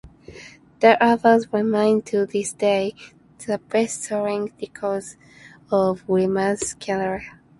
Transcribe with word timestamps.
The 0.79 0.97
album 0.99 1.41
remains, 1.51 2.05
to 2.05 2.25
this 2.25 2.53
day, 2.53 2.95
the 3.45 3.59
best-selling 3.59 4.51
record 4.59 5.03
of 5.69 6.09
Williams' 6.09 6.73
career. 6.73 7.21